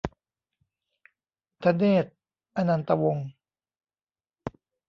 [1.63, 2.09] ธเนตร
[2.57, 3.27] อนันตวงษ์